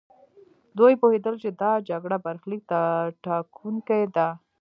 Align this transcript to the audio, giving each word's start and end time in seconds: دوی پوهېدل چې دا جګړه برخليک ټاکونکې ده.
دوی 0.77 0.93
پوهېدل 1.01 1.35
چې 1.43 1.49
دا 1.61 1.71
جګړه 1.89 2.17
برخليک 2.25 2.63
ټاکونکې 3.23 4.01
ده. 4.15 4.27